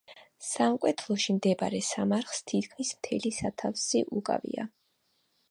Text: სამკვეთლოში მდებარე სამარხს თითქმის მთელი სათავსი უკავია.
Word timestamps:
სამკვეთლოში 0.43 1.35
მდებარე 1.35 1.81
სამარხს 1.89 2.41
თითქმის 2.53 2.95
მთელი 3.01 3.35
სათავსი 3.43 4.03
უკავია. 4.23 4.69